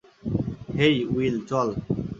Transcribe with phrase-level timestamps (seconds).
[0.77, 1.69] হেই, Will, চল।